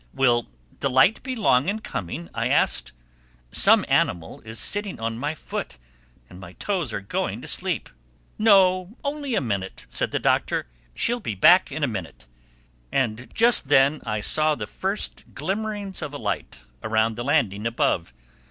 "Will 0.15 0.47
the 0.79 0.89
light 0.89 1.21
be 1.21 1.35
long 1.35 1.67
in 1.69 1.77
coming?" 1.79 2.27
I 2.33 2.49
asked. 2.49 2.91
"Some 3.51 3.85
animal 3.87 4.41
is 4.43 4.57
sitting 4.57 4.99
on 4.99 5.19
my 5.19 5.35
foot 5.35 5.77
and 6.27 6.39
my 6.39 6.53
toes 6.53 6.91
are 6.91 7.01
going 7.01 7.39
to 7.43 7.47
sleep." 7.47 7.87
"No, 8.39 8.97
only 9.03 9.35
a 9.35 9.41
minute," 9.41 9.85
said 9.89 10.09
the 10.09 10.17
Doctor. 10.17 10.65
"She'll 10.95 11.19
be 11.19 11.35
back 11.35 11.71
in 11.71 11.83
a 11.83 11.87
minute." 11.87 12.25
And 12.91 13.29
just 13.35 13.67
then 13.67 14.01
I 14.03 14.21
saw 14.21 14.55
the 14.55 14.65
first 14.65 15.35
glimmerings 15.35 16.01
of 16.01 16.15
a 16.15 16.17
light 16.17 16.65
around 16.81 17.15
the 17.15 17.23
landing 17.23 17.67
above. 17.67 18.11